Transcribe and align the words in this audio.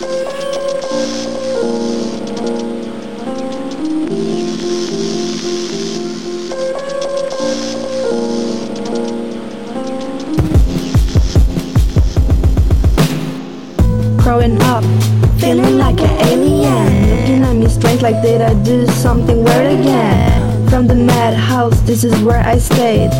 Growing 0.00 0.08
up, 14.62 14.82
feeling 15.38 15.76
like 15.76 16.00
an 16.00 16.10
alien. 16.26 17.10
Looking 17.10 17.42
at 17.42 17.52
me 17.52 17.68
strange, 17.68 18.00
like 18.00 18.22
did 18.22 18.40
I 18.40 18.54
do 18.62 18.86
something 18.86 19.44
weird 19.44 19.78
again? 19.78 20.68
From 20.70 20.86
the 20.86 20.94
madhouse, 20.94 21.78
this 21.82 22.02
is 22.02 22.18
where 22.22 22.40
I 22.40 22.56
stayed. 22.56 23.12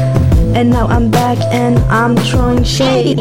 And 0.57 0.71
now 0.71 0.87
I'm 0.87 1.11
back 1.11 1.37
and 1.53 1.79
I'm 1.91 2.17
throwing 2.17 2.65
shade. 2.65 3.19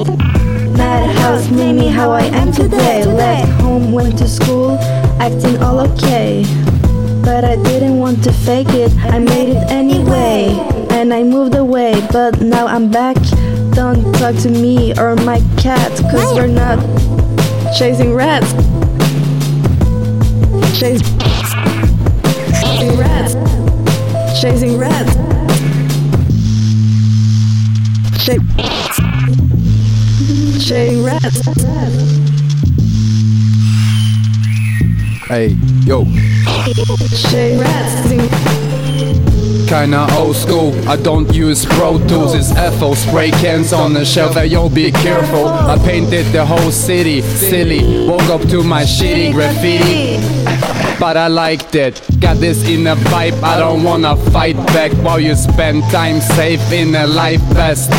Madhouse 0.82 1.50
made 1.52 1.74
me 1.74 1.88
how 1.90 2.10
I 2.12 2.24
am 2.24 2.52
today. 2.52 3.06
Left 3.06 3.52
home, 3.62 3.92
went 3.92 4.18
to 4.18 4.28
school, 4.28 4.78
acting 5.20 5.62
all 5.62 5.80
okay. 5.92 6.44
But 7.24 7.44
I 7.46 7.56
didn't 7.70 8.00
want 8.00 8.24
to 8.24 8.32
fake 8.34 8.70
it, 8.70 8.92
I 8.98 9.20
made 9.20 9.50
it 9.50 9.64
anyway. 9.70 10.58
And 10.90 11.14
I 11.14 11.22
moved 11.24 11.54
away, 11.56 11.94
but 12.12 12.42
now 12.42 12.66
I'm 12.66 12.90
back. 12.90 13.16
Don't 13.74 14.02
talk 14.16 14.36
to 14.38 14.50
me 14.50 14.94
or 14.98 15.16
my 15.18 15.40
cat, 15.58 15.92
cause 16.12 16.34
we're 16.36 16.48
not 16.48 16.80
chasing 17.78 18.14
rats. 18.16 18.52
Chase- 20.80 21.02
chasing 22.60 22.98
rats. 22.98 23.34
Chasing 24.42 24.78
rats. 24.80 25.14
Chase- 28.26 28.42
chasing 28.56 28.68
rats. 28.68 29.01
Ey, 35.30 35.58
yo, 35.86 36.06
kinda 39.68 40.08
old 40.18 40.36
school. 40.36 40.74
I 40.88 40.96
don't 40.96 41.34
use 41.34 41.66
Pro 41.66 42.00
Tools, 42.08 42.34
it's 42.34 42.54
FO 42.80 42.94
spray 42.94 43.32
cans 43.32 43.74
on 43.74 43.94
the 43.94 44.06
shelf. 44.06 44.36
Hey, 44.36 44.46
yo, 44.48 44.70
be 44.70 44.92
careful. 44.92 45.50
I 45.50 45.78
painted 45.80 46.26
the 46.28 46.46
whole 46.46 46.72
city 46.72 47.22
silly. 47.22 48.08
Woke 48.08 48.30
up 48.30 48.42
to 48.50 48.64
my 48.64 48.84
shitty 48.84 49.34
graffiti. 49.34 50.20
But 51.00 51.18
I 51.18 51.28
liked 51.28 51.76
it. 51.76 52.02
Got 52.22 52.38
this 52.38 52.64
inner 52.66 52.96
vibe, 52.96 53.44
I 53.44 53.60
don't 53.60 53.84
wanna 53.84 54.16
fight 54.32 54.56
back 54.68 54.92
while 55.04 55.20
you 55.20 55.36
spend 55.36 55.84
time 55.92 56.22
safe 56.22 56.72
in 56.72 56.96
a 56.96 57.08
life 57.08 57.42
vest. 57.56 57.92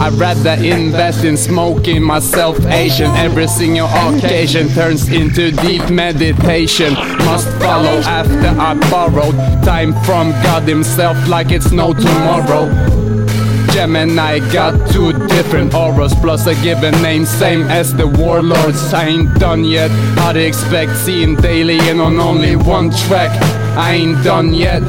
I'd 0.00 0.12
rather 0.12 0.52
invest 0.62 1.24
in 1.24 1.36
smoking 1.36 2.02
myself 2.02 2.58
Asian. 2.66 3.10
Every 3.16 3.48
single 3.48 3.88
occasion 3.88 4.68
turns 4.68 5.08
into 5.08 5.50
deep 5.50 5.90
meditation. 5.90 6.94
Must 6.94 7.48
follow 7.58 7.98
after 8.06 8.60
I 8.60 8.74
borrowed 8.90 9.34
time 9.64 9.92
from 10.04 10.30
God 10.42 10.62
Himself, 10.62 11.16
like 11.28 11.50
it's 11.50 11.72
no 11.72 11.92
tomorrow. 11.92 12.68
Gemini 13.72 14.38
got 14.52 14.90
two 14.90 15.12
different 15.26 15.74
auras, 15.74 16.14
plus 16.14 16.46
a 16.46 16.54
given 16.62 16.94
name, 17.02 17.26
same 17.26 17.62
as 17.62 17.94
the 17.94 18.06
warlords. 18.06 18.94
I 18.94 19.06
ain't 19.06 19.34
done 19.38 19.64
yet. 19.64 19.90
I'd 20.18 20.36
expect 20.36 20.96
seeing 20.96 21.34
daily 21.36 21.78
and 21.80 22.00
on 22.00 22.18
only 22.18 22.56
one 22.56 22.90
track. 22.90 23.30
I 23.76 23.94
ain't 23.94 24.22
done 24.24 24.54
yet. 24.54 24.82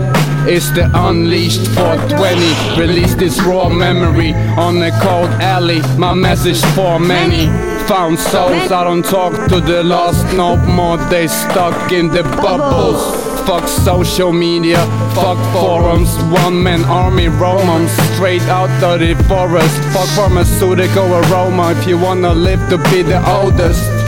It's 0.48 0.70
the 0.72 0.90
Unleashed 0.94 1.68
420. 1.70 2.80
Release 2.80 3.16
this 3.16 3.42
raw 3.42 3.70
memory 3.70 4.34
on 4.34 4.82
a 4.82 4.92
cold 5.02 5.30
alley. 5.42 5.82
My 5.98 6.14
message 6.14 6.62
for 6.74 7.00
many. 7.00 7.48
Found 7.88 8.20
souls, 8.20 8.72
I 8.72 8.84
don't 8.84 9.04
talk 9.04 9.34
to 9.50 9.60
the 9.60 9.84
lost 9.84 10.26
no 10.36 10.56
more. 10.58 10.98
They 11.10 11.28
stuck 11.28 11.92
in 11.92 12.08
the 12.10 12.24
bubbles. 12.24 13.02
Fuck 13.48 13.68
social 13.68 14.32
media, 14.32 14.78
fuck 15.16 15.40
forums, 15.54 16.16
one 16.32 16.62
man 16.62 16.84
army 16.86 17.30
romance, 17.30 17.92
straight 18.14 18.44
out 18.44 18.70
of 18.84 19.00
the 19.00 19.16
forest. 19.28 19.76
Fuck 19.92 20.08
pharmaceutical 20.10 21.08
aroma 21.16 21.72
if 21.72 21.88
you 21.88 21.98
wanna 21.98 22.32
live 22.34 22.62
to 22.70 22.78
be 22.90 23.02
the 23.02 23.20
oldest. 23.28 23.99